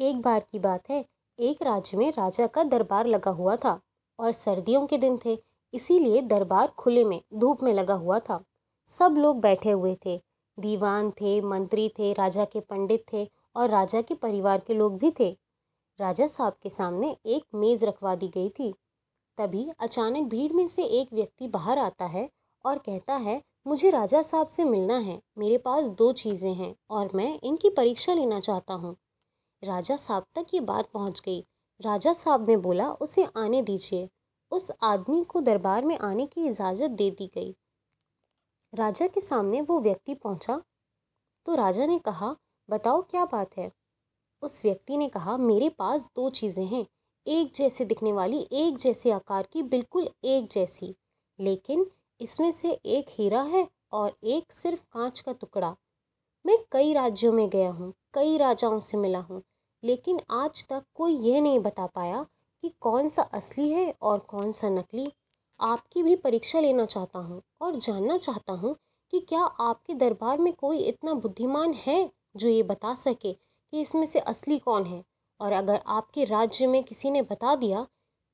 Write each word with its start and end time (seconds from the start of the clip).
एक 0.00 0.20
बार 0.22 0.44
की 0.50 0.58
बात 0.58 0.90
है, 0.90 1.04
एक 1.38 1.62
राज्य 1.62 1.96
में 1.96 2.10
राजा 2.10 2.46
का 2.46 2.62
दरबार 2.64 3.06
लगा 3.06 3.30
हुआ 3.30 3.56
था 3.56 3.80
और 4.18 4.32
सर्दियों 4.32 4.86
के 4.86 4.98
दिन 4.98 5.18
थे, 5.24 5.38
इसीलिए 5.74 6.20
दरबार 6.22 6.66
खुले 6.68 7.04
में, 7.04 7.20
धूप 7.34 7.62
में 7.62 7.72
लगा 7.74 7.94
हुआ 7.94 8.18
था। 8.18 8.38
सब 8.88 9.14
लोग 9.18 9.40
बैठे 9.40 9.70
हुए 9.70 9.96
थे, 10.06 10.16
दीवान 10.58 11.10
थे, 11.10 11.40
मंत्री 11.40 11.88
थे, 11.88 12.12
राजा 12.12 12.44
के 12.44 12.60
पंडित 12.60 13.04
थे 13.12 13.28
और 13.56 13.70
राजा 13.70 14.00
के 14.00 14.14
परिवार 14.14 14.60
के 14.60 14.74
लोग 14.74 14.98
भी 14.98 15.10
थे। 15.20 15.30
राजा 15.98 16.26
साहब 16.26 16.56
के 16.62 16.70
सामने 16.70 17.16
एक 17.26 17.44
मेज़ 17.54 17.84
रखवा 17.84 18.14
दी 18.14 18.28
गई 18.28 18.48
थी। 18.48 18.72
तभी 19.38 19.68
अचानक 19.80 20.28
भीड़ 20.30 20.52
में 20.52 20.66
से 20.66 20.84
एक 21.00 21.12
व्यक्ति 21.12 21.48
बाहर 21.48 21.78
आता 21.78 22.06
है 22.06 22.28
और 22.64 22.78
कहता 22.78 23.14
है, 23.16 23.42
मुझे 23.66 23.90
राजा 23.90 24.22
साहब 24.22 24.48
से 24.48 24.64
मिलना 24.64 24.98
है, 24.98 25.20
मेरे 25.38 25.58
पास 25.58 25.86
दो 25.88 26.12
चीज़ें 26.12 26.52
हैं 26.54 26.74
और 26.90 27.10
मैं 27.14 27.38
इनकी 27.44 27.70
परीक्षा 27.70 28.14
लेना 28.14 28.40
चाहता 28.40 28.74
हूँ। 28.74 28.96
राजा 29.62 29.96
साहब 29.96 30.26
तक 30.34 30.46
ये 30.54 30.60
बात 30.60 30.90
पहुँच 30.90 31.20
गई। 31.20 31.40
राजा 31.80 32.12
साहब 32.12 32.48
ने 32.48 32.56
बोला, 32.56 32.90
उसे 32.90 33.24
आने 33.36 33.62
दीजिए 33.62 34.08
उस 34.52 34.70
आदमी 34.82 35.24
को 35.24 35.40
दरबार 35.40 35.84
में 35.84 35.98
आने 35.98 36.26
की 36.26 36.46
इजाज़त 36.46 36.90
दे 36.90 37.10
दी 37.10 37.30
गई। 37.34 37.54
राजा 38.74 39.06
के 39.06 39.20
सामने 39.20 39.60
वो 39.60 39.80
व्यक्ति 39.80 40.14
पहुँचा। 40.14 40.62
तो 41.46 41.54
राजा 41.54 41.86
ने 41.86 41.98
कहा, 41.98 42.36
बताओ 42.68 43.02
क्या 43.02 43.24
बात 43.24 43.56
है 43.58 43.70
उस 44.42 44.64
व्यक्ति 44.64 44.96
ने 44.96 45.08
कहा, 45.08 45.36
मेरे 45.36 45.68
पास 45.68 46.08
दो 46.16 46.30
चीज़ें 46.30 46.64
हैं, 46.66 46.86
एक 47.26 47.52
जैसे 47.54 47.84
दिखने 47.84 48.12
वाली, 48.12 48.46
एक 48.52 48.78
जैसे 48.78 49.10
आकार 49.10 49.48
की, 49.52 49.62
बिल्कुल 49.62 50.08
एक 50.24 50.46
जैसी। 50.46 50.94
लेकिन 51.38 51.86
इसमें 52.20 52.50
से 52.50 52.70
एक 52.86 53.06
हीरा 53.08 53.42
है 53.42 53.68
और 53.92 54.16
एक 54.24 54.52
सिर्फ़ 54.52 54.82
कांच 54.92 55.20
का 55.20 55.32
टुकड़ा। 55.32 55.76
मैं 56.44 56.58
कई 56.72 56.92
राज्यों 56.92 57.32
में 57.32 57.48
गया 57.48 57.70
हूँ, 57.70 57.92
कई 58.14 58.36
राजाओं 58.38 58.78
से 58.78 58.96
मिला 58.96 59.18
हूँ। 59.18 59.42
लेकिन 59.82 60.20
आज 60.32 60.64
तक 60.68 60.84
कोई 60.94 61.16
ये 61.20 61.40
नहीं 61.40 61.58
बता 61.60 61.86
पाया 61.86 62.24
कि 62.62 62.72
कौन 62.80 63.08
सा 63.08 63.22
असली 63.22 63.68
है 63.70 63.92
और 64.02 64.18
कौन 64.28 64.52
सा 64.52 64.68
नकली। 64.68 65.10
आपकी 65.60 66.02
भी 66.02 66.14
परीक्षा 66.16 66.60
लेना 66.60 66.84
चाहता 66.86 67.18
हूँ 67.18 67.42
और 67.62 67.74
जानना 67.76 68.16
चाहता 68.18 68.52
हूँ 68.52 68.74
कि 69.12 69.20
क्या 69.20 69.40
आपके 69.40 69.94
दरबार 69.94 70.38
में 70.38 70.52
कोई 70.52 70.78
इतना 70.78 71.14
बुद्धिमान 71.16 71.72
है 71.76 72.10
जो 72.36 72.48
ये 72.48 72.62
बता 72.62 72.94
सके 72.94 73.32
कि 73.32 73.80
इसमें 73.80 74.04
से 74.06 74.18
असली 74.20 74.58
कौन 74.58 74.84
है? 74.84 75.02
और 75.40 75.52
अगर 75.52 75.80
आपके 75.88 76.24
राज्य 76.24 76.66
में 76.66 76.82
किसी 76.84 77.10
ने 77.10 77.22
बता 77.22 77.54
दिया 77.56 77.86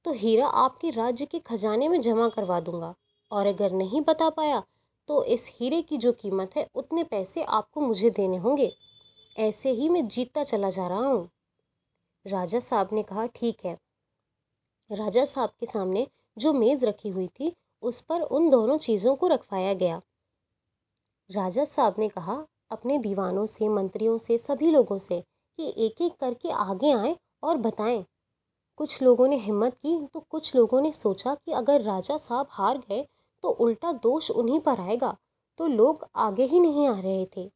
तो 0.05 0.13
हीरा 0.13 0.47
आपके 0.47 0.91
राज्य 0.91 1.27
के 1.27 1.39
खजाने 1.39 1.89
में 1.89 2.01
जमा 2.01 2.29
करवा 2.29 2.61
दूँगा। 2.61 2.95
और 3.31 3.47
अगर 3.47 3.73
नहीं 3.73 4.01
बता 4.01 4.29
पाया 4.31 4.63
तो 5.09 5.23
इस 5.25 5.51
हीरे 5.55 5.81
की 5.83 5.97
जो 5.97 6.13
कीमत 6.13 6.57
है, 6.57 6.67
उतने 6.75 7.05
पैसे 7.05 7.43
आपको 7.43 7.81
मुझे 7.81 8.11
देने 8.11 8.37
होंगे। 8.37 8.73
ऐसे 9.37 9.71
ही 9.71 9.89
मैं 9.89 10.07
जीतता 10.09 10.43
चला 10.45 10.71
जा 10.71 10.87
रहा 10.87 11.07
हूँ। 11.07 11.29
राजा 12.27 12.59
साहब 12.59 12.89
ने 12.93 13.03
कहा, 13.03 13.27
ठीक 13.27 13.65
है। 13.65 13.77
राजा 14.91 15.25
साहब 15.25 15.51
के 15.61 15.67
सामने 15.67 16.07
जो 16.37 16.53
मेज़ 16.53 16.87
रखी 16.87 17.09
हुई 17.09 17.27
थी, 17.29 17.53
उस 17.83 18.01
पर 18.01 18.21
उन 18.21 18.49
दोनों 18.51 18.79
चीज़ों 18.79 19.15
को 19.17 19.29
रखवाया 19.29 19.73
गया। 19.75 20.01
राजा 21.31 21.65
साहब 21.65 21.95
ने 21.99 22.09
कहा, 22.09 22.45
अपने 22.71 22.99
दीवानों 22.99 23.47
से, 23.47 23.69
मंत्रियों 23.69 24.19
से, 24.19 24.39
सभी 24.39 24.71
लोगों 24.71 24.99
से 24.99 25.21
कि 25.59 25.75
एक 25.79 26.01
एक 26.03 26.17
करके 26.21 26.51
आगे 26.51 26.93
आए 26.93 27.17
और 27.43 27.57
बताएँ। 27.57 28.05
कुछ 28.79 29.03
लोगों 29.03 29.29
ने 29.29 29.37
हिम्मत 29.37 29.75
की 29.75 29.99
तो 30.15 30.21
कुछ 30.21 30.55
लोगों 30.57 30.81
ने 30.81 30.93
सोचा 30.93 31.35
कि 31.35 31.53
अगर 31.53 31.81
राजा 31.81 32.17
साहब 32.17 32.47
हार 32.51 32.79
गए 32.79 33.03
तो 33.43 33.49
उल्टा 33.49 33.93
दोष 33.93 34.31
उन्हीं 34.31 34.61
पर 34.61 34.81
आएगा 34.81 35.17
तो 35.59 35.67
लोग 35.67 36.07
आगे 36.17 36.45
ही 36.45 36.61
नहीं 36.61 36.89
आ 36.89 36.99
रहे 37.01 37.27
थे। 37.37 37.51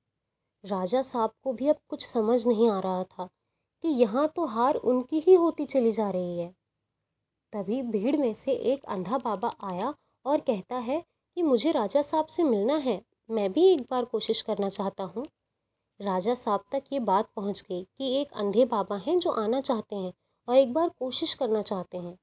राजा 0.64 1.02
साहब 1.02 1.32
को 1.42 1.52
भी 1.52 1.68
अब 1.68 1.76
कुछ 1.88 2.06
समझ 2.06 2.46
नहीं 2.46 2.68
आ 2.70 2.78
रहा 2.80 3.02
था 3.04 3.28
कि 3.84 3.88
यहाँ 3.88 4.26
तो 4.28 4.44
हार 4.46 4.74
उनकी 4.74 5.20
ही 5.20 5.34
होती 5.34 5.64
चली 5.66 5.92
जा 5.92 6.08
रही 6.10 6.38
है। 6.38 6.52
तभी 7.52 7.82
भीड़ 7.82 8.16
में 8.16 8.32
से 8.34 8.52
एक 8.52 8.84
अंधा 8.86 9.18
बाबा 9.18 9.54
आया 9.64 9.94
और 10.24 10.40
कहता 10.40 10.76
है 10.78 11.02
कि 11.36 11.42
मुझे 11.42 11.72
राजा 11.72 12.02
साहब 12.02 12.26
से 12.26 12.42
मिलना 12.44 12.76
है, 12.76 13.00
मैं 13.30 13.52
भी 13.52 13.66
एक 13.66 13.80
बार 13.90 14.04
कोशिश 14.04 14.42
करना 14.42 14.68
चाहता 14.68 15.04
हूँ। 15.06 15.26
राजा 16.00 16.34
साहब 16.34 16.64
तक 16.72 16.84
ये 16.92 17.00
बात 17.02 17.28
पहुँच 17.36 17.64
गई 17.68 17.82
कि 17.98 18.12
एक 18.20 18.32
अंधे 18.34 18.64
बाबा 18.64 18.96
हैं 18.96 19.18
जो 19.18 19.30
आना 19.32 19.60
चाहते 19.60 19.96
हैं 19.96 20.12
और 20.48 20.56
एक 20.56 20.72
बार 20.72 20.88
कोशिश 20.88 21.34
करना 21.34 21.62
चाहते 21.62 21.98
हैं। 21.98 22.18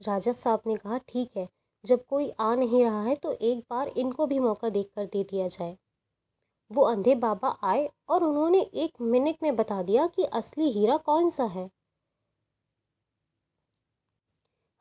राजा 0.00 0.32
साहब 0.32 0.62
ने 0.66 0.76
कहा, 0.76 0.98
ठीक 0.98 1.36
है, 1.36 1.48
जब 1.84 2.04
कोई 2.06 2.30
आ 2.30 2.54
नहीं 2.54 2.84
रहा 2.84 3.02
है 3.02 3.14
तो 3.16 3.32
एक 3.32 3.64
बार 3.70 3.88
इनको 3.88 4.26
भी 4.26 4.38
मौका 4.40 4.68
देकर 4.70 5.06
दे 5.06 5.24
दिया 5.24 5.48
जाए। 5.48 5.76
वो 6.70 6.82
अंधे 6.82 7.14
बाबा 7.14 7.48
आए 7.62 7.88
और 8.08 8.24
उन्होंने 8.24 8.60
एक 8.60 9.00
मिनट 9.00 9.36
में 9.42 9.54
बता 9.56 9.82
दिया 9.82 10.06
कि 10.06 10.24
असली 10.24 10.70
हीरा 10.70 10.96
कौन 10.96 11.28
सा 11.28 11.44
है। 11.44 11.70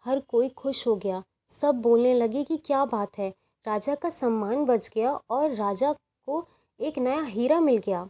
हर 0.05 0.19
कोई 0.19 0.49
खुश 0.49 0.85
हो 0.87 0.95
गया। 0.95 1.23
सब 1.49 1.75
बोलने 1.75 2.13
लगे 2.13 2.43
कि 2.43 2.57
क्या 2.57 2.83
बात 2.85 3.17
है। 3.17 3.29
राजा 3.65 3.95
का 3.95 4.09
सम्मान 4.09 4.65
बच 4.65 4.89
गया 4.95 5.13
और 5.29 5.51
राजा 5.51 5.91
को 6.27 6.45
एक 6.79 6.97
नया 6.97 7.21
हीरा 7.21 7.59
मिल 7.59 7.77
गया। 7.77 8.07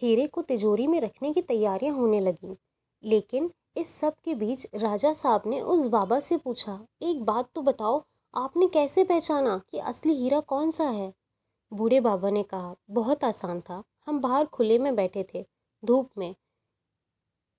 हीरे 0.00 0.26
को 0.26 0.42
तिजोरी 0.42 0.86
में 0.86 1.00
रखने 1.00 1.32
की 1.32 1.42
तैयारियाँ 1.42 1.94
होने 1.94 2.20
लगी, 2.20 2.56
लेकिन 3.04 3.50
इस 3.76 3.94
सब 3.94 4.14
के 4.24 4.34
बीच 4.34 4.66
राजा 4.74 5.12
साहब 5.12 5.42
ने 5.46 5.60
उस 5.60 5.86
बाबा 5.86 6.18
से 6.18 6.36
पूछा, 6.36 6.78
एक 7.02 7.24
बात 7.24 7.48
तो 7.54 7.62
बताओ, 7.62 8.02
आपने 8.34 8.66
कैसे 8.66 9.04
पहचाना 9.04 9.56
कि 9.70 9.78
असली 9.78 10.14
हीरा 10.14 10.40
कौन 10.40 10.70
सा 10.70 10.84
है? 10.84 11.12
बूढ़े 11.72 12.00
बाबा 12.00 12.30
ने 12.30 12.42
कहा, 12.42 12.74
बहुत 12.90 13.24
आसान 13.24 13.60
था। 13.60 13.84
हम 14.06 14.20
बाहर 14.20 14.46
खुले 14.46 14.78
में 14.78 14.96
बैठे 14.96 15.26
थे। 15.34 15.46
धूप 15.84 16.10
में। 16.18 16.34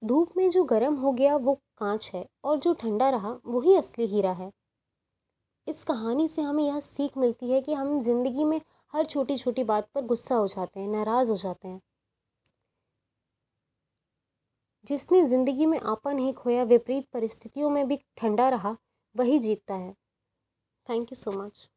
धूप 0.03 0.33
में 0.37 0.49
जो 0.49 0.63
गर्म 0.63 0.95
हो 0.95 1.11
गया, 1.11 1.35
वो 1.35 1.61
कांच 1.77 2.11
है 2.13 2.29
और 2.43 2.59
जो 2.59 2.73
ठंडा 2.73 3.09
रहा, 3.09 3.39
वही 3.45 3.75
असली 3.75 4.05
हीरा 4.05 4.31
है। 4.31 4.51
इस 5.67 5.83
कहानी 5.83 6.27
से 6.27 6.41
हमें 6.41 6.63
यह 6.63 6.79
सीख 6.79 7.17
मिलती 7.17 7.51
है 7.51 7.61
कि 7.61 7.73
हम 7.73 7.99
ज़िंदगी 7.99 8.43
में 8.43 8.61
हर 8.93 9.05
छोटी 9.05 9.37
छोटी 9.37 9.63
बात 9.63 9.89
पर 9.95 10.01
गुस्सा 10.01 10.35
हो 10.35 10.47
जाते 10.47 10.79
हैं, 10.79 10.87
नाराज़ 10.87 11.31
हो 11.31 11.37
जाते 11.37 11.67
हैं। 11.67 11.81
जिसने 14.85 15.25
ज़िंदगी 15.25 15.65
में 15.65 15.79
आपा 15.79 16.13
नहीं 16.13 16.33
खोया, 16.33 16.63
विपरीत 16.63 17.07
परिस्थितियों 17.13 17.69
में 17.69 17.87
भी 17.87 17.99
ठंडा 18.17 18.49
रहा, 18.49 18.77
वही 19.17 19.39
जीतता 19.39 19.75
है। 19.75 19.95
Thank 20.89 21.11
you 21.11 21.15
so 21.15 21.31
much. 21.31 21.68